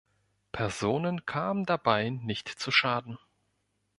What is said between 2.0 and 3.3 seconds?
nicht zu Schaden.